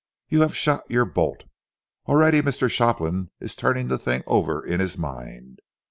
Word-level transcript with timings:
You 0.29 0.41
have 0.41 0.57
shot 0.57 0.89
your 0.89 1.05
bolt. 1.05 1.43
Already 2.07 2.41
Mr. 2.41 2.67
Shopland 2.71 3.29
is 3.39 3.55
turning 3.55 3.87
the 3.87 3.99
thing 3.99 4.23
over 4.25 4.65
in 4.65 4.79
his 4.79 4.97
mind. 4.97 5.59